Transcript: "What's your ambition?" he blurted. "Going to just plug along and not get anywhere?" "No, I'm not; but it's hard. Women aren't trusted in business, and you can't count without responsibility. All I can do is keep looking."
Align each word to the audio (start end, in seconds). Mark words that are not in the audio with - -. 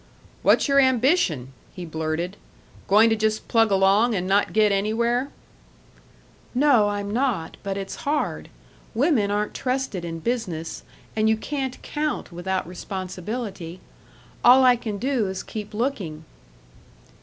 "What's 0.41 0.67
your 0.67 0.79
ambition?" 0.79 1.49
he 1.75 1.85
blurted. 1.85 2.35
"Going 2.87 3.11
to 3.11 3.15
just 3.15 3.47
plug 3.47 3.69
along 3.69 4.15
and 4.15 4.25
not 4.25 4.51
get 4.51 4.71
anywhere?" 4.71 5.29
"No, 6.55 6.89
I'm 6.89 7.11
not; 7.13 7.55
but 7.61 7.77
it's 7.77 7.97
hard. 8.01 8.49
Women 8.95 9.29
aren't 9.29 9.53
trusted 9.53 10.03
in 10.03 10.17
business, 10.17 10.81
and 11.15 11.29
you 11.29 11.37
can't 11.37 11.79
count 11.83 12.31
without 12.31 12.67
responsibility. 12.67 13.79
All 14.43 14.63
I 14.63 14.75
can 14.75 14.97
do 14.97 15.27
is 15.27 15.43
keep 15.43 15.71
looking." 15.71 16.25